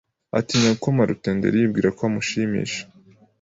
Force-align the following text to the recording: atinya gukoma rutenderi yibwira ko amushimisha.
atinya 0.39 0.69
gukoma 0.75 1.01
rutenderi 1.09 1.55
yibwira 1.61 1.89
ko 1.97 2.01
amushimisha. 2.09 2.81